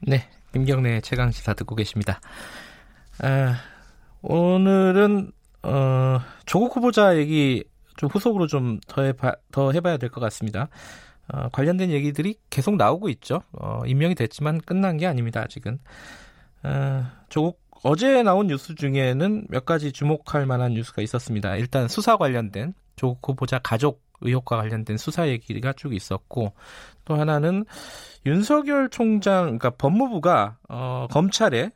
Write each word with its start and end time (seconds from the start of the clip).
네, 0.00 0.28
김경래의 0.52 1.02
최강 1.02 1.30
시사 1.30 1.54
듣고 1.54 1.74
계십니다. 1.74 2.20
아, 3.22 3.56
오늘은 4.22 5.30
어, 5.62 6.18
조국 6.46 6.74
후보자 6.76 7.16
얘기 7.18 7.64
좀 7.96 8.08
후속으로 8.08 8.46
좀 8.46 8.80
더 8.88 9.02
해봐, 9.02 9.34
더 9.52 9.72
해봐야 9.72 9.98
될 9.98 10.08
것 10.10 10.20
같습니다. 10.20 10.68
어, 11.32 11.48
관련된 11.50 11.90
얘기들이 11.90 12.36
계속 12.48 12.76
나오고 12.76 13.08
있죠. 13.10 13.42
어, 13.52 13.82
임명이 13.86 14.14
됐지만 14.14 14.60
끝난 14.60 14.96
게 14.96 15.06
아닙니다. 15.06 15.42
아직은. 15.42 15.78
어, 16.62 17.04
조국 17.28 17.60
어제 17.82 18.22
나온 18.22 18.46
뉴스 18.46 18.74
중에는 18.74 19.46
몇 19.48 19.64
가지 19.64 19.92
주목할 19.92 20.46
만한 20.46 20.72
뉴스가 20.74 21.02
있었습니다. 21.02 21.56
일단 21.56 21.88
수사 21.88 22.16
관련된 22.16 22.74
조국 22.96 23.26
후보자 23.28 23.58
가족 23.58 24.02
의혹과 24.22 24.56
관련된 24.58 24.98
수사 24.98 25.28
얘기가 25.28 25.72
쭉 25.74 25.94
있었고 25.94 26.52
또 27.10 27.16
하나는 27.16 27.64
윤석열 28.24 28.88
총장 28.88 29.42
그러니까 29.44 29.70
법무부가 29.70 30.58
어, 30.68 31.08
검찰에 31.10 31.72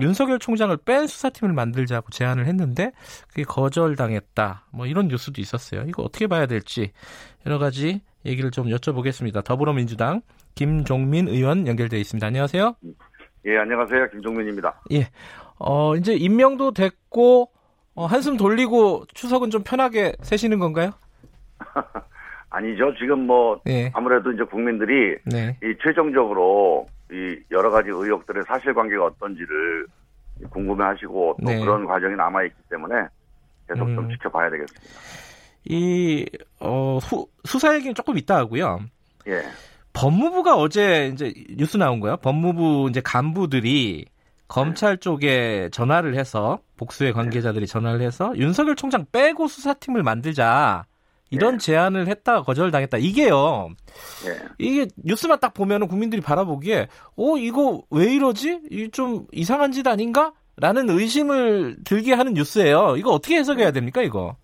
윤석열 0.00 0.38
총장을 0.38 0.74
뺀 0.78 1.06
수사팀을 1.06 1.52
만들자고 1.52 2.08
제안을 2.10 2.46
했는데 2.46 2.92
그게 3.28 3.42
거절당했다. 3.42 4.64
뭐 4.72 4.86
이런 4.86 5.08
뉴스도 5.08 5.42
있었어요. 5.42 5.84
이거 5.86 6.02
어떻게 6.02 6.26
봐야 6.26 6.46
될지 6.46 6.92
여러 7.44 7.58
가지 7.58 8.00
얘기를 8.24 8.50
좀 8.50 8.68
여쭤보겠습니다. 8.68 9.44
더불어민주당 9.44 10.22
김종민 10.54 11.28
의원 11.28 11.66
연결돼 11.66 12.00
있습니다. 12.00 12.26
안녕하세요. 12.26 12.76
예, 13.44 13.58
안녕하세요. 13.58 14.08
김종민입니다. 14.10 14.80
예. 14.92 15.08
어, 15.58 15.96
이제 15.96 16.14
임명도 16.14 16.72
됐고 16.72 17.50
어, 17.94 18.06
한숨 18.06 18.38
돌리고 18.38 19.04
추석은 19.12 19.50
좀 19.50 19.62
편하게 19.64 20.14
세시는 20.22 20.58
건가요? 20.58 20.92
아니죠. 22.50 22.94
지금 22.98 23.26
뭐 23.26 23.60
네. 23.64 23.90
아무래도 23.94 24.32
이제 24.32 24.42
국민들이 24.44 25.16
네. 25.24 25.56
이 25.62 25.74
최종적으로 25.82 26.86
이 27.10 27.38
여러 27.50 27.70
가지 27.70 27.90
의혹들의 27.90 28.44
사실관계가 28.46 29.04
어떤지를 29.04 29.86
궁금해하시고 30.50 31.36
또 31.40 31.46
네. 31.50 31.60
그런 31.60 31.86
과정이 31.86 32.16
남아 32.16 32.44
있기 32.44 32.56
때문에 32.70 32.94
계속 33.68 33.86
음. 33.86 33.94
좀 33.94 34.10
지켜봐야 34.10 34.50
되겠습니다. 34.50 34.86
이 35.64 36.26
어, 36.60 36.98
후, 36.98 37.26
수사 37.44 37.74
얘기는 37.74 37.94
조금 37.94 38.16
있다 38.16 38.36
하고요. 38.36 38.80
예. 39.26 39.42
법무부가 39.92 40.56
어제 40.56 41.10
이제 41.12 41.32
뉴스 41.56 41.76
나온 41.76 42.00
거예요. 42.00 42.16
법무부 42.18 42.86
이제 42.88 43.00
간부들이 43.00 44.06
검찰 44.46 44.96
쪽에 44.96 45.68
전화를 45.70 46.14
해서 46.14 46.60
복수의 46.78 47.12
관계자들이 47.12 47.66
전화를 47.66 48.00
해서 48.00 48.32
윤석열 48.36 48.76
총장 48.76 49.04
빼고 49.12 49.48
수사팀을 49.48 50.02
만들자 50.02 50.84
이런 51.30 51.58
네. 51.58 51.58
제안을 51.58 52.06
했다가 52.08 52.42
거절당했다 52.42 52.98
이게요. 52.98 53.70
네. 54.24 54.48
이게 54.58 54.86
뉴스만 55.04 55.38
딱 55.40 55.54
보면은 55.54 55.88
국민들이 55.88 56.20
바라보기에 56.22 56.88
어 57.16 57.36
이거 57.36 57.82
왜 57.90 58.12
이러지? 58.14 58.60
이 58.70 58.88
좀 58.90 59.26
이상한 59.32 59.72
짓 59.72 59.86
아닌가? 59.86 60.32
라는 60.56 60.90
의심을 60.90 61.76
들게 61.84 62.14
하는 62.14 62.34
뉴스예요. 62.34 62.96
이거 62.96 63.10
어떻게 63.10 63.36
해석해야 63.36 63.70
됩니까 63.70 64.02
이거? 64.02 64.34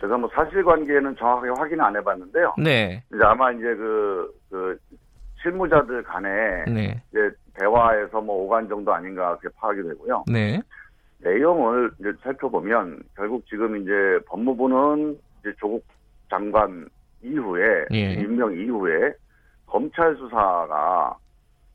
제가 0.00 0.16
뭐 0.18 0.28
사실관계는 0.34 1.16
정확하게 1.16 1.50
확인 1.58 1.80
안 1.80 1.96
해봤는데요. 1.96 2.54
네. 2.58 3.02
이제 3.12 3.24
아마 3.24 3.50
이제 3.52 3.62
그, 3.62 4.32
그 4.50 4.78
실무자들 5.42 6.02
간에 6.02 6.28
네. 6.68 7.02
이제 7.10 7.30
대화에서 7.58 8.20
뭐 8.20 8.48
5간 8.48 8.68
정도 8.68 8.92
아닌가 8.92 9.36
그렇게 9.38 9.56
파악이 9.58 9.82
되고요. 9.82 10.24
네. 10.30 10.60
내용을 11.18 11.90
이제 12.00 12.12
살펴보면 12.22 13.02
결국 13.16 13.46
지금 13.48 13.76
이제 13.78 13.90
법무부는 14.28 15.18
이제 15.44 15.52
조국 15.58 15.84
장관 16.30 16.88
이후에 17.22 17.84
예. 17.92 18.14
임명 18.14 18.52
이후에 18.52 19.12
검찰 19.66 20.16
수사가 20.16 21.14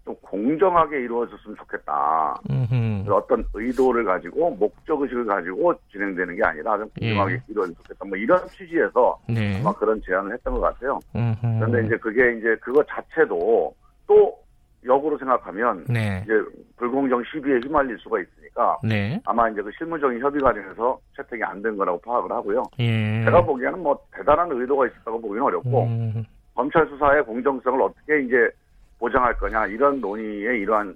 좀 0.05 0.15
공정하게 0.21 1.01
이루어졌으면 1.01 1.55
좋겠다. 1.57 2.35
음흠. 2.49 3.11
어떤 3.11 3.45
의도를 3.53 4.03
가지고 4.03 4.51
목적 4.51 5.01
의식을 5.01 5.25
가지고 5.25 5.73
진행되는 5.91 6.35
게 6.35 6.43
아니라 6.43 6.77
좀 6.77 6.89
공정하게 6.99 7.33
예. 7.33 7.41
이루어졌으면 7.47 7.75
좋겠다. 7.83 8.05
뭐 8.05 8.17
이런 8.17 8.47
취지에서 8.47 9.19
네. 9.27 9.59
아마 9.59 9.71
그런 9.73 10.01
제안을 10.03 10.33
했던 10.33 10.53
것 10.55 10.61
같아요. 10.61 10.99
음흠. 11.15 11.41
그런데 11.41 11.85
이제 11.85 11.97
그게 11.97 12.37
이제 12.37 12.55
그거 12.61 12.83
자체도 12.83 13.75
또 14.07 14.35
역으로 14.85 15.17
생각하면 15.17 15.85
네. 15.89 16.21
이제 16.23 16.33
불공정 16.77 17.21
시비에 17.31 17.59
휘말릴 17.63 17.97
수가 17.99 18.19
있으니까 18.21 18.77
네. 18.83 19.19
아마 19.25 19.49
이제 19.49 19.61
그 19.61 19.69
실무적인 19.77 20.19
협의 20.21 20.41
과정에서 20.41 20.99
채택이 21.17 21.43
안 21.43 21.61
된 21.61 21.75
거라고 21.75 21.99
파악을 22.01 22.31
하고요. 22.31 22.63
예. 22.79 23.23
제가 23.25 23.43
보기에는 23.43 23.79
뭐 23.79 23.99
대단한 24.15 24.49
의도가 24.51 24.87
있었다고 24.87 25.19
보기는 25.19 25.43
어렵고 25.43 25.83
음. 25.83 26.25
검찰 26.55 26.87
수사의 26.87 27.23
공정성을 27.25 27.81
어떻게 27.81 28.21
이제 28.21 28.35
보장할 28.99 29.37
거냐 29.37 29.67
이런 29.67 29.99
논의의 29.99 30.61
이러한 30.61 30.95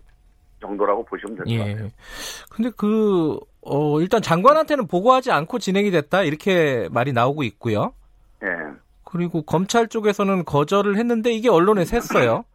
정도라고 0.62 1.04
보시면 1.04 1.36
될것 1.36 1.52
예. 1.52 1.74
같아요. 1.74 1.90
근데 2.50 2.72
그 2.78 3.38
어, 3.62 4.00
일단 4.00 4.22
장관한테는 4.22 4.88
보고하지 4.88 5.32
않고 5.32 5.60
진행이 5.60 5.92
됐다 5.92 6.24
이렇게 6.24 6.88
말이 6.92 7.12
나오고 7.12 7.44
있고요. 7.44 7.94
예. 8.44 8.48
그리고 9.04 9.42
검찰 9.42 9.88
쪽에서는 9.90 10.46
거절을 10.46 10.96
했는데 10.98 11.32
이게 11.34 11.50
언론에 11.50 11.84
샜어요. 11.84 12.46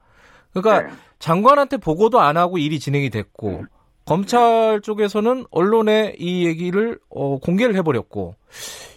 그러니까 0.54 0.88
네. 0.88 0.94
장관한테 1.18 1.76
보고도 1.78 2.20
안 2.20 2.36
하고 2.36 2.58
일이 2.58 2.78
진행이 2.78 3.10
됐고 3.10 3.64
검찰 4.04 4.80
쪽에서는 4.80 5.44
언론에 5.50 6.14
이 6.18 6.46
얘기를 6.46 6.98
어, 7.10 7.38
공개를 7.38 7.74
해버렸고 7.76 8.36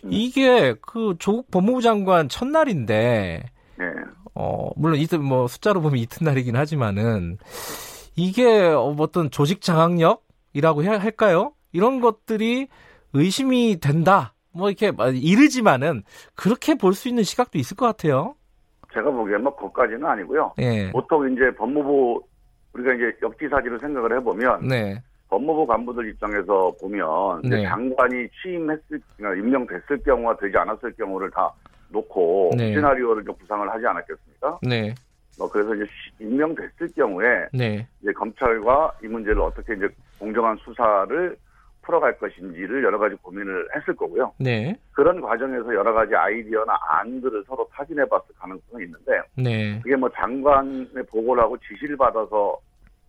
이게 0.10 0.76
그 0.82 1.16
조국 1.20 1.52
법무부 1.52 1.82
장관 1.82 2.30
첫날인데 2.30 3.44
네. 3.78 3.86
어 4.36 4.70
물론 4.78 5.00
이틀 5.00 5.20
뭐 5.20 5.48
숫자로 5.48 5.82
보면 5.82 5.98
이튿날이긴 6.00 6.56
하지만은 6.56 7.38
이게 8.16 8.48
어떤 8.70 9.30
조직 9.32 9.62
장악력이라고 9.62 10.84
해야 10.84 11.00
할까요? 11.00 11.54
이런 11.74 12.00
것들이 12.02 12.68
의심이 13.14 13.80
된다. 13.82 14.34
뭐 14.54 14.70
이렇게 14.70 14.92
이르지만은 15.14 16.04
그렇게 16.36 16.76
볼 16.76 16.94
수 16.94 17.08
있는 17.10 17.24
시각도 17.24 17.58
있을 17.58 17.76
것 17.78 17.86
같아요. 17.86 18.36
제가 18.94 19.10
보기엔 19.10 19.44
뭐 19.44 19.56
그것까지는 19.56 20.06
아니고요. 20.06 20.54
예. 20.60 20.92
보통 20.92 21.32
이제 21.32 21.52
법무부 21.52 22.22
우리가 22.74 22.94
이제 22.94 23.18
역지사지를 23.22 23.80
생각을 23.80 24.18
해보면 24.18 24.68
네. 24.68 25.02
법무부 25.30 25.66
간부들 25.66 26.10
입장에서 26.10 26.72
보면 26.80 27.42
네. 27.44 27.64
장관이 27.64 28.28
취임했을 28.42 29.02
그러니까 29.18 29.42
임명됐을 29.42 30.04
경우와 30.04 30.36
되지 30.38 30.58
않았을 30.58 30.92
경우를 30.94 31.30
다 31.32 31.50
놓고 31.90 32.52
네. 32.58 32.74
시나리오를 32.74 33.24
좀 33.24 33.36
구상을 33.36 33.70
하지 33.70 33.86
않았겠습니까? 33.86 34.60
네. 34.64 34.94
뭐 35.38 35.50
그래서 35.50 35.74
이제 35.76 35.86
임명됐을 36.20 36.90
경우에 36.96 37.48
네. 37.54 37.88
이제 38.02 38.12
검찰과 38.14 38.94
이 39.04 39.08
문제를 39.08 39.42
어떻게 39.42 39.74
이제 39.74 39.88
공정한 40.20 40.58
수사를 40.58 41.36
풀어갈 41.82 42.18
것인지를 42.18 42.84
여러 42.84 42.98
가지 42.98 43.16
고민을 43.16 43.68
했을 43.76 43.96
거고요. 43.96 44.32
네. 44.38 44.76
그런 44.94 45.20
과정에서 45.20 45.74
여러 45.74 45.94
가지 45.94 46.16
아이디어나 46.16 46.78
안들을 46.90 47.44
서로 47.48 47.68
타진해 47.74 48.06
봤을 48.06 48.28
가능성이 48.38 48.86
있는데 48.86 49.20
네. 49.36 49.80
그게 49.82 49.96
뭐 49.96 50.10
장관의 50.10 51.04
보고를 51.10 51.44
하고 51.44 51.58
지시를 51.58 51.98
받아서 51.98 52.58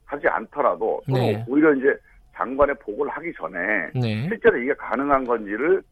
하지 0.06 0.26
않더라도 0.28 1.02
네. 1.06 1.44
오히려 1.48 1.74
이제 1.74 1.94
장관의 2.34 2.74
보고를 2.80 3.12
하기 3.12 3.32
전에 3.38 3.58
네. 3.94 4.26
실제로 4.28 4.56
이게 4.58 4.72
가능한 4.75 5.25
건지를 5.26 5.82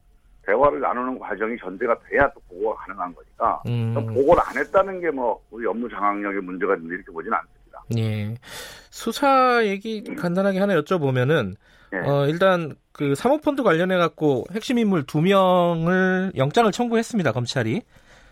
대화를 0.46 0.80
나누는 0.80 1.18
과정이 1.18 1.56
전제가 1.58 1.94
돼야 2.08 2.28
또 2.32 2.40
보고가 2.48 2.76
가능한 2.86 3.14
거니까 3.14 3.62
음. 3.66 3.94
보고를 3.94 4.42
안 4.46 4.56
했다는 4.56 5.00
게 5.00 5.10
뭐 5.10 5.38
우리 5.50 5.66
업무 5.66 5.88
장악력의 5.88 6.40
문제가 6.40 6.74
있는데 6.76 6.94
이렇게 6.94 7.12
보지는 7.12 7.36
않습니다. 7.36 7.82
예. 7.98 8.34
수사 8.42 9.64
얘기 9.66 10.02
간단하게 10.02 10.58
하나 10.58 10.74
여쭤보면은 10.80 11.56
네. 11.92 11.98
어, 12.08 12.26
일단 12.26 12.74
그 12.92 13.14
사모펀드 13.14 13.62
관련해 13.62 13.96
갖고 13.96 14.44
핵심 14.52 14.78
인물 14.78 15.04
두 15.04 15.20
명을 15.20 16.32
영장을 16.36 16.70
청구했습니다 16.70 17.32
검찰이. 17.32 17.82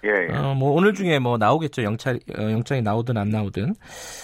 예, 0.04 0.10
예. 0.30 0.36
어, 0.36 0.54
뭐 0.54 0.72
오늘 0.74 0.94
중에 0.94 1.18
뭐 1.18 1.38
나오겠죠 1.38 1.82
영찰 1.82 2.20
어, 2.38 2.42
영장이 2.42 2.82
나오든 2.82 3.16
안 3.16 3.30
나오든 3.30 3.74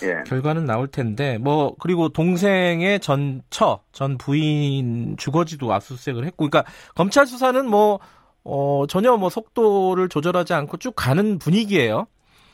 예. 0.05 0.23
결과는 0.25 0.67
나올 0.67 0.87
텐데 0.87 1.37
뭐 1.39 1.75
그리고 1.81 2.11
동생의 2.11 3.01
전처 3.01 3.81
전 3.91 4.17
부인 4.17 5.17
주거지도 5.17 5.73
압수수색을 5.73 6.25
했고 6.27 6.49
그러니까 6.49 6.71
검찰 6.95 7.27
수사는 7.27 7.67
뭐 7.69 7.99
어, 8.45 8.85
전혀 8.89 9.17
뭐 9.17 9.31
속도를 9.31 10.09
조절하지 10.09 10.55
않고 10.55 10.77
쭉 10.77 10.93
가는 10.95 11.39
분위기예요. 11.39 12.07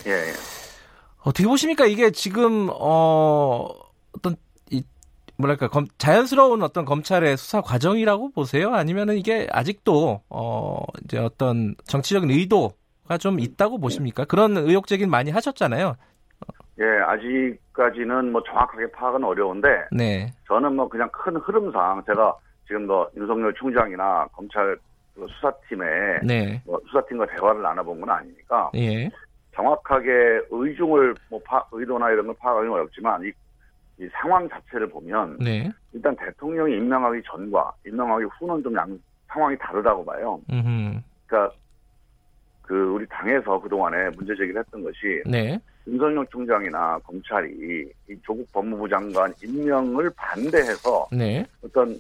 예. 0.07 0.13
예. 0.13 0.33
어떻게 1.23 1.47
보십니까? 1.47 1.85
이게 1.85 2.11
지금 2.13 2.71
어 2.73 3.69
뭐랄까 5.41 5.69
검, 5.69 5.87
자연스러운 5.99 6.63
어떤 6.63 6.85
검찰의 6.85 7.37
수사 7.37 7.61
과정이라고 7.61 8.31
보세요? 8.31 8.75
아니면은 8.75 9.17
이게 9.17 9.47
아직도 9.51 10.23
어 10.29 10.79
이제 11.05 11.19
어떤 11.19 11.75
정치적인 11.85 12.31
의도가 12.31 13.19
좀 13.19 13.41
있다고 13.41 13.79
보십니까? 13.79 14.25
그런 14.25 14.57
의혹 14.57 14.87
제기는 14.87 15.11
많이 15.11 15.31
하셨잖아요. 15.31 15.97
예, 16.81 16.85
아직까지는 16.85 18.33
뭐 18.33 18.43
정확하게 18.43 18.91
파악은 18.93 19.23
어려운데 19.23 19.69
네. 19.93 20.33
저는 20.47 20.77
뭐 20.77 20.89
그냥 20.89 21.11
큰 21.13 21.37
흐름상 21.37 22.03
제가 22.07 22.35
지금 22.67 22.87
뭐 22.87 23.09
윤석열 23.17 23.53
총장이나 23.55 24.27
검찰 24.33 24.79
그 25.15 25.27
수사팀에 25.29 26.21
네. 26.23 26.63
뭐 26.65 26.81
수사팀과 26.87 27.27
대화를 27.27 27.63
나눠본 27.63 28.01
건 28.01 28.11
아니니까 28.11 28.71
예. 28.77 29.11
정확하게 29.55 30.41
의중을 30.51 31.15
뭐 31.29 31.41
파, 31.45 31.63
의도나 31.73 32.11
이런 32.11 32.27
걸 32.27 32.37
파악하기 32.39 32.69
어렵지만 32.69 33.23
이, 33.25 33.33
이 34.01 34.09
상황 34.13 34.49
자체를 34.49 34.89
보면 34.89 35.37
네. 35.39 35.71
일단 35.93 36.17
대통령이 36.17 36.75
임명하기 36.75 37.23
전과 37.27 37.73
임명하기 37.87 38.25
후는 38.39 38.63
좀 38.63 38.75
양, 38.75 38.99
상황이 39.29 39.57
다르다고 39.59 40.05
봐요. 40.05 40.41
음흠. 40.51 41.01
그러니까 41.27 41.55
그 42.63 42.93
우리 42.93 43.07
당에서 43.07 43.61
그 43.61 43.69
동안에 43.69 44.09
문제 44.17 44.35
제기를 44.35 44.61
했던 44.61 44.83
것이 44.83 45.23
네. 45.27 45.61
윤석열 45.87 46.27
총장이나 46.29 46.99
검찰이 47.01 47.93
이 48.09 48.17
조국 48.23 48.51
법무부 48.53 48.89
장관 48.89 49.35
임명을 49.43 50.11
반대해서 50.17 51.07
네. 51.13 51.45
어떤 51.63 51.95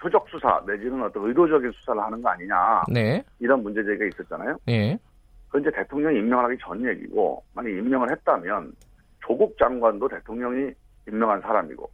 표적 0.00 0.26
수사 0.28 0.60
내지는 0.66 1.02
어떤 1.02 1.24
의도적인 1.28 1.70
수사를 1.72 2.02
하는 2.02 2.20
거 2.20 2.30
아니냐 2.30 2.82
네. 2.92 3.22
이런 3.38 3.62
문제 3.62 3.84
제기가 3.84 4.06
있었잖아요. 4.06 4.58
네. 4.66 4.98
그건 5.46 5.60
이제 5.62 5.70
대통령이 5.70 6.18
임명하기 6.18 6.56
전 6.60 6.84
얘기고 6.84 7.44
만약 7.54 7.70
임명을 7.70 8.10
했다면 8.10 8.72
조국 9.20 9.56
장관도 9.58 10.08
대통령이 10.08 10.72
임명한 11.08 11.40
사람이고 11.40 11.90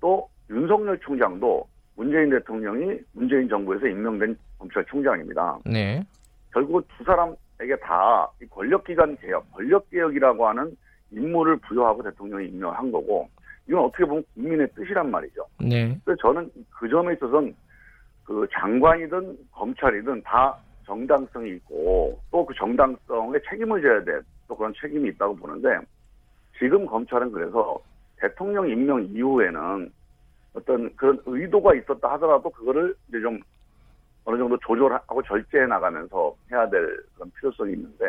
또 0.00 0.28
윤석열 0.50 0.98
총장도 0.98 1.66
문재인 1.96 2.30
대통령이 2.30 2.98
문재인 3.12 3.48
정부에서 3.48 3.86
임명된 3.86 4.36
검찰총장입니다. 4.58 5.58
네. 5.64 6.02
결국 6.52 6.86
두 6.96 7.04
사람에게 7.04 7.76
다 7.82 8.28
권력기관 8.50 9.16
개혁, 9.18 9.50
권력개혁이라고 9.52 10.48
하는 10.48 10.76
임무를 11.10 11.56
부여하고 11.56 12.02
대통령이 12.02 12.46
임명한 12.48 12.92
거고 12.92 13.28
이건 13.68 13.84
어떻게 13.84 14.04
보면 14.04 14.24
국민의 14.34 14.68
뜻이란 14.74 15.10
말이죠. 15.10 15.44
네. 15.60 15.98
그래서 16.04 16.20
저는 16.22 16.50
그 16.70 16.88
점에 16.88 17.14
있어서는 17.14 17.54
그 18.24 18.46
장관이든 18.52 19.38
검찰이든 19.52 20.22
다 20.22 20.56
정당성이 20.86 21.50
있고 21.56 22.18
또 22.30 22.46
그 22.46 22.54
정당성에 22.54 23.38
책임을 23.50 23.82
져야 23.82 24.02
돼. 24.04 24.20
또 24.46 24.56
그런 24.56 24.72
책임이 24.80 25.10
있다고 25.10 25.36
보는데 25.36 25.68
지금 26.58 26.86
검찰은 26.86 27.30
그래서 27.30 27.78
대통령 28.20 28.68
임명 28.68 29.04
이후에는 29.04 29.92
어떤 30.54 30.94
그런 30.96 31.20
의도가 31.26 31.74
있었다 31.74 32.12
하더라도 32.12 32.50
그거를 32.50 32.94
이제 33.08 33.20
좀 33.20 33.40
어느 34.24 34.36
정도 34.36 34.58
조절하고 34.58 35.22
절제해 35.22 35.66
나가면서 35.66 36.34
해야 36.50 36.68
될 36.68 37.00
그런 37.14 37.30
필요성이 37.38 37.72
있는데 37.72 38.06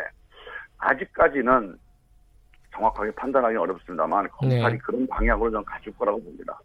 아직까지는 0.78 1.78
정확하게 2.72 3.12
판단하기 3.12 3.56
어렵습니다만 3.56 4.30
검찰이 4.30 4.74
네. 4.74 4.78
그런 4.80 5.08
방향으로 5.08 5.52
좀 5.52 5.64
가질 5.64 5.96
거라고 5.98 6.22
봅니다. 6.22 6.60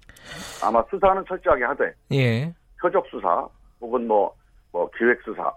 아마 0.63 0.83
수사는 0.91 1.25
철저하게 1.27 1.65
하되 1.65 1.93
예. 2.13 2.53
표적 2.81 3.07
수사 3.09 3.49
혹은 3.81 4.07
뭐, 4.07 4.35
뭐 4.73 4.89
기획 4.97 5.21
수사 5.23 5.53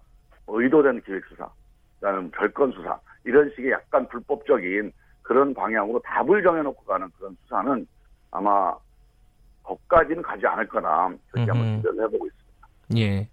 의도된 0.47 1.01
기획 1.01 1.25
수사, 1.25 1.49
그다음 1.99 2.31
별건 2.31 2.71
수사 2.71 2.99
이런 3.25 3.51
식의 3.55 3.71
약간 3.71 4.07
불법적인 4.07 4.91
그런 5.27 5.53
방향으로 5.53 5.99
답을 5.99 6.41
정해놓고 6.41 6.83
가는 6.85 7.09
그런 7.17 7.35
수사는 7.43 7.85
아마 8.31 8.73
거까지는 9.63 10.21
가지 10.21 10.47
않을 10.47 10.67
거나 10.69 11.13
그렇게 11.31 11.51
한번 11.51 11.77
기대를 11.77 12.05
해보고 12.05 12.27
있습니다. 12.27 12.67
예. 12.97 13.29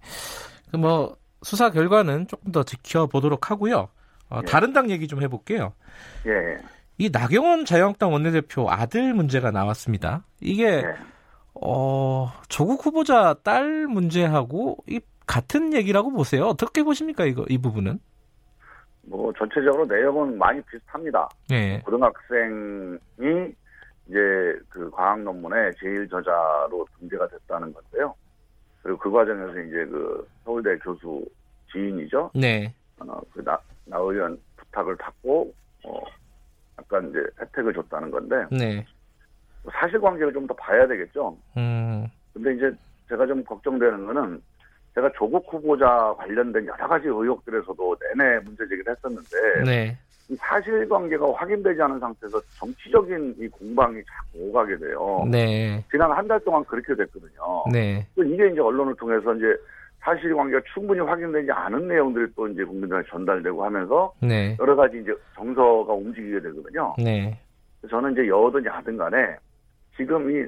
그 0.70 0.76
뭐 0.76 1.16
수사 1.42 1.70
결과는 1.70 2.26
조금 2.26 2.50
더 2.50 2.64
지켜보도록 2.64 3.50
하고요. 3.50 3.88
어, 4.30 4.40
예. 4.42 4.46
다른 4.46 4.72
당 4.72 4.90
얘기 4.90 5.06
좀 5.06 5.22
해볼게요. 5.22 5.72
예. 6.26 6.58
이 6.98 7.10
나경원 7.12 7.64
자유한국당 7.64 8.12
원내대표 8.12 8.68
아들 8.70 9.14
문제가 9.14 9.52
나왔습니다. 9.52 10.24
이게 10.40 10.64
예. 10.66 10.94
어, 11.54 12.32
조국 12.48 12.84
후보자 12.84 13.34
딸 13.44 13.86
문제하고 13.86 14.78
이 14.88 15.00
같은 15.26 15.72
얘기라고 15.74 16.10
보세요. 16.10 16.46
어떻게 16.46 16.82
보십니까 16.82 17.24
이거 17.24 17.44
이 17.48 17.58
부분은? 17.58 18.00
뭐 19.06 19.32
전체적으로 19.34 19.84
내용은 19.86 20.38
많이 20.38 20.60
비슷합니다. 20.62 21.28
네. 21.48 21.80
고등학생이 21.84 22.98
이제 24.08 24.58
그 24.68 24.90
과학 24.90 25.20
논문의 25.22 25.72
제일 25.78 26.08
저자로 26.08 26.86
등재가 27.00 27.28
됐다는 27.28 27.72
건데요. 27.72 28.14
그리고 28.82 28.98
그 28.98 29.10
과정에서 29.10 29.58
이제 29.60 29.84
그 29.86 30.26
서울대 30.44 30.76
교수 30.78 31.24
지인이죠. 31.72 32.30
네. 32.34 32.72
어, 32.98 33.20
그 33.32 33.42
나, 33.42 33.58
나 33.86 33.98
의원 33.98 34.38
부탁을 34.56 34.96
받고 34.96 35.52
어 35.84 36.00
약간 36.78 37.08
이제 37.10 37.18
혜택을 37.40 37.72
줬다는 37.72 38.10
건데. 38.10 38.36
네. 38.50 38.84
사실관계를 39.72 40.32
좀 40.34 40.46
더 40.46 40.54
봐야 40.54 40.86
되겠죠. 40.86 41.36
음. 41.56 42.06
근데 42.34 42.52
이제 42.54 42.70
제가 43.08 43.26
좀 43.26 43.42
걱정되는 43.44 44.04
거는 44.06 44.42
제가 44.94 45.10
조국 45.16 45.44
후보자 45.52 46.14
관련된 46.18 46.66
여러 46.66 46.86
가지 46.86 47.08
의혹들에서도 47.08 47.96
내내 48.16 48.38
문제 48.44 48.66
제기를 48.68 48.84
했었는데 48.94 49.64
네. 49.66 49.98
이 50.30 50.36
사실관계가 50.36 51.32
확인되지 51.34 51.82
않은 51.82 51.98
상태에서 51.98 52.40
정치적인 52.58 53.34
이 53.38 53.48
공방이 53.48 54.00
자꾸 54.04 54.48
오가게 54.48 54.76
돼요. 54.78 55.26
네. 55.30 55.84
지난 55.90 56.10
한 56.12 56.26
달 56.28 56.40
동안 56.44 56.64
그렇게 56.64 56.94
됐거든요. 56.94 57.64
네. 57.72 58.06
이게 58.16 58.48
이제 58.48 58.60
언론을 58.60 58.94
통해서 58.96 59.34
이제 59.34 59.44
사실관계가 60.00 60.62
충분히 60.72 61.00
확인되지 61.00 61.50
않은 61.50 61.88
내용들이 61.88 62.26
또 62.36 62.46
이제 62.48 62.62
국민들한테 62.64 63.08
전달되고 63.10 63.64
하면서 63.64 64.12
네. 64.22 64.56
여러 64.60 64.76
가지 64.76 64.98
이제 65.00 65.12
정서가 65.34 65.92
움직이게 65.92 66.40
되거든요. 66.40 66.94
네. 67.02 67.38
저는 67.90 68.12
이제 68.12 68.28
여든 68.28 68.64
야든 68.64 68.96
간에 68.96 69.16
지금 69.96 70.30
이, 70.30 70.44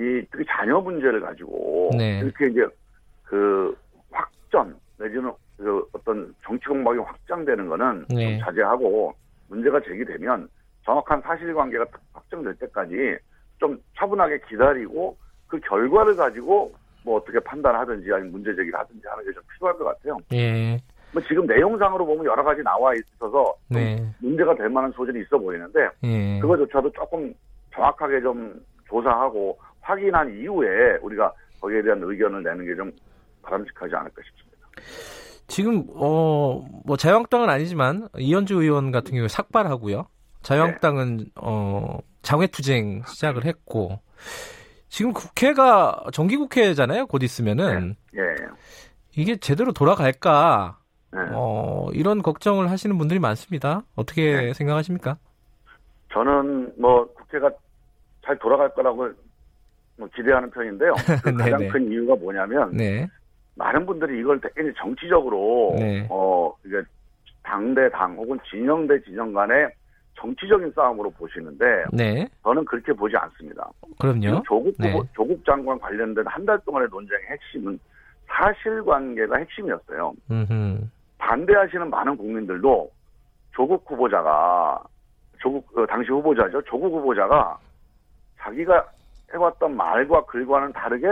이 0.00 0.22
특히 0.30 0.44
자녀 0.48 0.78
문제를 0.80 1.20
가지고 1.20 1.90
네. 1.96 2.20
이렇게 2.20 2.46
이제 2.48 2.60
그 3.32 3.74
확전 4.10 4.76
내지는 4.98 5.32
그 5.56 5.82
어떤 5.94 6.34
정치 6.44 6.66
공방이 6.66 6.98
확장되는 6.98 7.66
거는 7.66 8.04
네. 8.10 8.36
좀 8.36 8.44
자제하고 8.44 9.14
문제가 9.48 9.80
제기되면 9.80 10.46
정확한 10.84 11.22
사실관계가 11.22 11.86
확정될 12.12 12.54
때까지 12.56 13.16
좀 13.58 13.82
차분하게 13.96 14.42
기다리고 14.50 15.16
그 15.46 15.58
결과를 15.60 16.14
가지고 16.14 16.74
뭐 17.04 17.16
어떻게 17.16 17.40
판단하든지 17.40 18.12
아니면 18.12 18.32
문제 18.32 18.54
제기를 18.54 18.78
하든지 18.78 19.00
하는 19.08 19.24
게 19.24 19.32
좀 19.32 19.42
필요할 19.54 19.78
것 19.78 19.84
같아요. 19.84 20.18
예. 20.34 20.78
뭐 21.14 21.22
지금 21.22 21.46
내용상으로 21.46 22.04
보면 22.04 22.26
여러 22.26 22.44
가지 22.44 22.62
나와 22.62 22.92
있어서 22.94 23.54
네. 23.70 23.96
문제가 24.18 24.54
될 24.54 24.68
만한 24.68 24.92
소질이 24.92 25.22
있어 25.22 25.38
보이는데 25.38 25.88
예. 26.04 26.38
그거조차도 26.40 26.92
조금 26.92 27.32
정확하게 27.72 28.20
좀 28.20 28.62
조사하고 28.88 29.58
확인한 29.80 30.30
이후에 30.38 30.98
우리가 31.00 31.32
거기에 31.62 31.80
대한 31.80 32.02
의견을 32.02 32.42
내는 32.42 32.66
게 32.66 32.74
좀 32.76 32.92
바람직하지 33.42 33.94
않을까 33.94 34.22
싶습니다. 34.22 34.68
지금 35.46 35.86
어뭐 35.94 36.96
자유한국당은 36.98 37.50
아니지만 37.50 38.08
이현주 38.16 38.62
의원 38.62 38.90
같은 38.90 39.14
경우 39.14 39.28
삭발하고요. 39.28 40.06
자유한국당은 40.42 41.18
네. 41.18 41.24
어 41.36 41.98
장외투쟁 42.22 43.02
시작을 43.06 43.44
했고 43.44 44.00
지금 44.88 45.12
국회가 45.12 46.04
정기국회잖아요. 46.12 47.06
곧 47.06 47.22
있으면은 47.22 47.96
네. 48.12 48.22
네. 48.22 48.34
이게 49.16 49.36
제대로 49.36 49.72
돌아갈까? 49.72 50.78
네. 51.12 51.20
어 51.32 51.88
이런 51.92 52.22
걱정을 52.22 52.70
하시는 52.70 52.96
분들이 52.96 53.20
많습니다. 53.20 53.82
어떻게 53.94 54.36
네. 54.36 54.52
생각하십니까? 54.54 55.18
저는 56.12 56.72
뭐 56.78 57.06
국회가 57.14 57.50
잘 58.24 58.38
돌아갈 58.38 58.72
거라고 58.74 59.10
뭐 59.98 60.08
기대하는 60.14 60.50
편인데요. 60.50 60.94
그 61.22 61.32
가장 61.36 61.68
큰 61.68 61.90
이유가 61.90 62.14
뭐냐면 62.16 62.74
네. 62.74 63.08
많은 63.54 63.84
분들이 63.86 64.18
이걸 64.20 64.40
되게 64.40 64.72
정치적으로 64.78 65.74
네. 65.78 66.06
어 66.10 66.52
이게 66.64 66.80
당대 67.42 67.88
당 67.90 68.16
혹은 68.16 68.38
진영 68.48 68.86
대 68.86 69.00
진영 69.02 69.32
간의 69.32 69.68
정치적인 70.14 70.72
싸움으로 70.74 71.10
보시는데 71.10 71.84
네. 71.92 72.26
저는 72.44 72.64
그렇게 72.64 72.92
보지 72.92 73.16
않습니다. 73.16 73.68
그럼요. 73.98 74.42
조국 74.46 74.74
네. 74.78 74.98
조국 75.14 75.44
장관 75.44 75.78
관련된 75.78 76.24
한 76.26 76.46
달 76.46 76.58
동안의 76.64 76.88
논쟁의 76.90 77.22
핵심은 77.28 77.78
사실관계가 78.28 79.36
핵심이었어요. 79.36 80.12
음흠. 80.30 80.78
반대하시는 81.18 81.90
많은 81.90 82.16
국민들도 82.16 82.90
조국 83.54 83.84
후보자가 83.90 84.82
조국 85.40 85.76
어, 85.76 85.84
당시 85.86 86.10
후보자죠. 86.10 86.62
조국 86.62 86.92
후보자가 86.94 87.58
자기가 88.38 88.86
해왔던 89.32 89.76
말과 89.76 90.24
글과는 90.26 90.72
다르게 90.72 91.06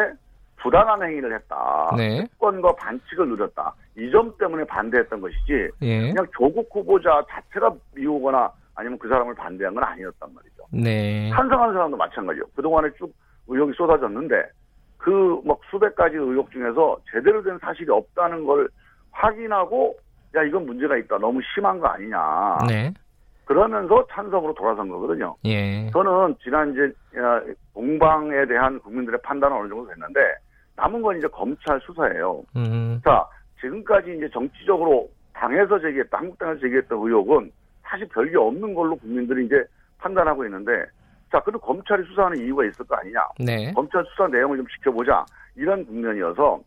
부당한 0.62 1.02
행위를 1.02 1.34
했다. 1.34 1.90
네. 1.96 2.26
권과 2.38 2.74
반칙을 2.76 3.28
누렸다. 3.28 3.74
이 3.96 4.10
점 4.10 4.32
때문에 4.38 4.64
반대했던 4.64 5.20
것이지. 5.20 5.68
예. 5.82 6.00
그냥 6.12 6.26
조국 6.36 6.68
후보자 6.72 7.22
자체가 7.30 7.72
미우거나 7.94 8.50
아니면 8.74 8.98
그 8.98 9.08
사람을 9.08 9.34
반대한 9.34 9.74
건 9.74 9.84
아니었단 9.84 10.28
말이죠. 10.34 10.62
네. 10.72 11.30
찬성하는 11.34 11.74
사람도 11.74 11.96
마찬가지요. 11.96 12.44
그동안에 12.56 12.88
쭉 12.98 13.12
의혹이 13.48 13.72
쏟아졌는데 13.74 14.36
그 14.98 15.40
막 15.44 15.58
수백 15.70 15.94
가지 15.96 16.16
의혹 16.16 16.50
중에서 16.50 16.98
제대로 17.10 17.42
된 17.42 17.58
사실이 17.58 17.90
없다는 17.90 18.44
걸 18.44 18.68
확인하고 19.12 19.96
야 20.36 20.42
이건 20.42 20.66
문제가 20.66 20.96
있다. 20.96 21.18
너무 21.18 21.40
심한 21.54 21.78
거 21.80 21.86
아니냐. 21.88 22.58
네. 22.68 22.92
그러면서 23.46 24.06
찬성으로 24.12 24.54
돌아선 24.54 24.88
거거든요. 24.88 25.34
예. 25.44 25.90
저는 25.90 26.36
지난 26.42 26.72
이제 26.72 26.92
공방에 27.72 28.46
대한 28.46 28.78
국민들의 28.80 29.20
판단은 29.22 29.56
어느 29.56 29.68
정도 29.68 29.88
됐는데 29.88 30.20
남은 30.80 31.02
건 31.02 31.18
이제 31.18 31.28
검찰 31.28 31.78
수사예요. 31.80 32.42
음. 32.56 33.00
자 33.04 33.26
지금까지 33.60 34.16
이제 34.16 34.28
정치적으로 34.30 35.10
당에서 35.34 35.78
제기했다 35.78 36.16
한국당에서 36.16 36.60
제기했던 36.60 36.98
의혹은 36.98 37.52
사실 37.82 38.08
별게 38.08 38.36
없는 38.38 38.74
걸로 38.74 38.96
국민들이 38.96 39.44
이제 39.44 39.62
판단하고 39.98 40.44
있는데 40.46 40.72
자 41.30 41.40
그럼 41.40 41.60
검찰이 41.60 42.02
수사하는 42.04 42.38
이유가 42.38 42.64
있을 42.64 42.86
거 42.86 42.96
아니냐? 42.96 43.20
네. 43.38 43.72
검찰 43.74 44.02
수사 44.06 44.26
내용을 44.28 44.56
좀 44.56 44.66
지켜보자 44.68 45.24
이런 45.54 45.84
국면이어서 45.84 46.60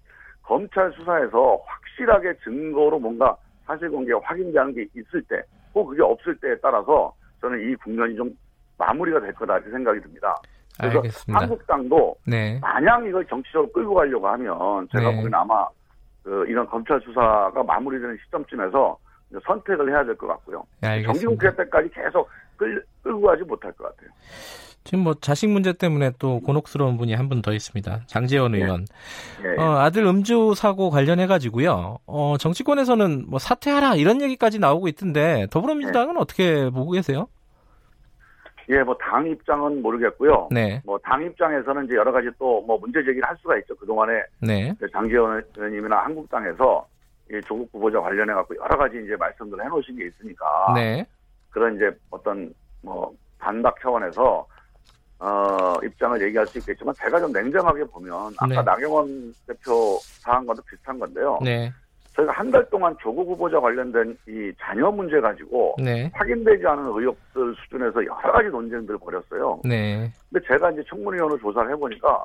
검찰 0.43 0.91
수사에서 0.93 1.59
확실하게 1.65 2.35
증거로 2.43 2.99
뭔가 2.99 3.35
사실관계가 3.65 4.19
확인되는 4.23 4.73
게 4.73 4.85
있을 4.95 5.23
때, 5.23 5.41
꼭 5.71 5.87
그게 5.87 6.01
없을 6.03 6.35
때에 6.35 6.55
따라서 6.61 7.13
저는 7.39 7.61
이 7.61 7.75
국면이 7.75 8.15
좀 8.15 8.29
마무리가 8.77 9.21
될 9.21 9.33
거다 9.33 9.55
이렇게 9.55 9.71
생각이 9.71 10.01
듭니다. 10.01 10.35
그래서 10.79 10.97
알겠습니다. 10.97 11.41
한국당도 11.41 12.15
네. 12.27 12.59
마냥 12.61 13.05
이걸 13.07 13.25
정치적으로 13.27 13.71
끌고 13.71 13.93
가려고 13.95 14.27
하면 14.27 14.87
제가 14.91 15.03
네. 15.09 15.15
보기에는 15.15 15.33
아마 15.35 15.65
그 16.23 16.45
이런 16.47 16.65
검찰 16.67 16.99
수사가 17.01 17.63
마무리되는 17.63 18.17
시점쯤에서 18.25 18.97
선택을 19.45 19.89
해야 19.91 20.03
될 20.05 20.15
것 20.15 20.27
같고요. 20.27 20.63
네, 20.81 20.87
알겠습니다. 20.89 21.19
정기국 21.19 21.43
회 21.43 21.55
때까지 21.63 21.89
계속 21.89 22.29
끌, 22.57 22.83
끌고 23.03 23.21
가지 23.21 23.43
못할 23.43 23.71
것 23.73 23.83
같아요. 23.85 24.09
지금 24.85 24.99
뭐 25.05 25.13
자식 25.15 25.49
문제 25.49 25.71
때문에 25.73 26.11
또 26.19 26.39
곤혹스러운 26.41 26.97
분이 26.97 27.13
한 27.13 27.29
분 27.29 27.41
더 27.41 27.53
있습니다. 27.53 28.01
장재원 28.07 28.51
네. 28.51 28.59
의원. 28.59 28.85
예, 29.45 29.61
어, 29.61 29.77
아들 29.79 30.05
음주 30.05 30.53
사고 30.55 30.89
관련해 30.89 31.25
가지고요. 31.27 31.97
어, 32.05 32.35
정치권에서는 32.37 33.25
뭐 33.29 33.39
사퇴하라 33.39 33.95
이런 33.95 34.21
얘기까지 34.21 34.59
나오고 34.59 34.87
있던데 34.89 35.47
더불어민주당은 35.51 36.17
어떻게 36.17 36.69
보고 36.69 36.91
계세요? 36.91 37.27
예, 38.69 38.81
뭐 38.83 38.95
당 38.97 39.27
입장은 39.27 39.81
모르겠고요. 39.81 40.47
네. 40.51 40.81
뭐 40.85 40.97
당 40.99 41.23
입장에서는 41.23 41.85
이제 41.85 41.95
여러 41.95 42.11
가지 42.11 42.29
또 42.39 42.61
뭐 42.65 42.77
문제 42.77 43.03
제기를 43.03 43.27
할 43.27 43.35
수가 43.37 43.57
있죠. 43.59 43.75
그동안에 43.75 44.23
네. 44.39 44.73
장재원 44.91 45.43
의원님이나 45.57 45.97
한국당에서 46.05 46.87
이 47.29 47.39
조국 47.45 47.69
후보자 47.73 47.99
관련해 47.99 48.33
갖고 48.33 48.55
여러 48.55 48.77
가지 48.77 49.01
이제 49.03 49.15
말씀들을 49.15 49.63
해 49.63 49.67
놓으신 49.69 49.97
게 49.97 50.05
있으니까 50.07 50.73
네. 50.75 51.05
그런 51.49 51.75
이제 51.75 51.91
어떤 52.09 52.53
뭐 52.81 53.13
반박 53.39 53.75
차원에서 53.81 54.45
어 55.19 55.75
입장을 55.83 56.21
얘기할 56.21 56.45
수 56.47 56.57
있겠지만 56.59 56.93
제가 56.97 57.19
좀 57.19 57.31
냉정하게 57.31 57.85
보면 57.85 58.33
아까 58.37 58.47
네. 58.47 58.55
나경원 58.61 59.33
대표 59.47 59.97
사안과도 60.01 60.61
비슷한 60.63 60.99
건데요. 60.99 61.39
네. 61.43 61.71
저희가 62.15 62.31
한 62.33 62.51
달 62.51 62.63
동안 62.69 62.95
조국 63.01 63.27
후보자 63.29 63.59
관련된 63.59 64.15
이 64.27 64.51
자녀 64.59 64.91
문제 64.91 65.19
가지고 65.19 65.75
네. 65.83 66.09
확인되지 66.13 66.65
않은 66.67 66.85
의혹들 66.85 67.55
수준에서 67.63 68.05
여러 68.05 68.31
가지 68.31 68.49
논쟁들을 68.49 68.99
벌였어요. 68.99 69.59
네. 69.63 70.11
근데 70.29 70.45
제가 70.47 70.69
이제 70.71 70.83
청문위원으로 70.87 71.39
조사를 71.39 71.71
해보니까 71.71 72.23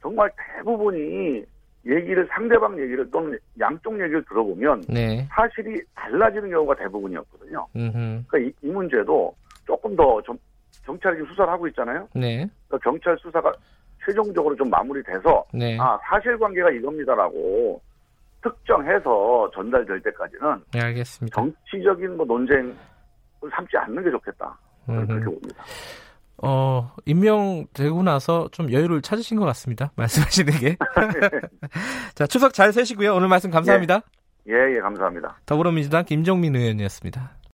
정말 0.00 0.30
대부분이 0.56 1.44
얘기를 1.86 2.26
상대방 2.32 2.78
얘기를 2.80 3.08
또는 3.10 3.38
양쪽 3.60 3.92
얘기를 4.00 4.24
들어보면 4.24 4.84
네. 4.88 5.26
사실이 5.30 5.82
달라지는 5.94 6.50
경우가 6.50 6.74
대부분이었거든요. 6.76 7.66
음흠. 7.76 7.92
그러니까 8.26 8.38
이, 8.38 8.52
이 8.62 8.72
문제도 8.72 9.34
조금 9.66 9.94
더 9.94 10.20
좀 10.22 10.36
경찰이 10.84 11.16
지금 11.16 11.28
수사를 11.30 11.52
하고 11.52 11.66
있잖아요. 11.68 12.08
네. 12.14 12.48
그러니까 12.68 12.90
경찰 12.90 13.16
수사가 13.18 13.52
최종적으로 14.04 14.54
좀 14.56 14.70
마무리돼서 14.70 15.44
네. 15.52 15.76
아 15.80 15.98
사실관계가 16.08 16.70
이겁니다라고 16.70 17.80
특정해서 18.46 19.50
전달될 19.54 20.00
때까지는 20.02 20.62
네, 20.72 20.80
알겠습니다. 20.80 21.34
정치적인 21.34 22.16
뭐 22.16 22.26
논쟁을 22.26 22.74
삼지 23.50 23.76
않는 23.76 24.04
게 24.04 24.10
좋겠다. 24.10 24.56
그렇게 24.86 25.24
봅니다. 25.24 25.64
어, 26.38 26.92
임명되고 27.06 28.02
나서 28.02 28.48
좀 28.52 28.70
여유를 28.70 29.02
찾으신 29.02 29.38
것 29.38 29.46
같습니다. 29.46 29.90
말씀하시는 29.96 30.52
게. 30.54 30.76
자, 32.14 32.26
추석 32.26 32.52
잘 32.54 32.72
세시고요. 32.72 33.14
오늘 33.14 33.28
말씀 33.28 33.50
감사합니다. 33.50 34.02
예, 34.48 34.76
예, 34.76 34.80
감사합니다. 34.80 35.38
더불어민주당 35.44 36.04
김종민 36.04 36.54
의원이었습니다. 36.54 37.36